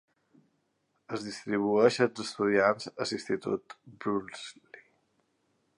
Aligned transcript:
Es 1.17 1.25
distribueix 1.25 1.99
els 2.05 2.23
estudiants 2.25 2.91
a 2.93 3.07
l'Institut 3.11 3.77
Brusly. 4.05 4.85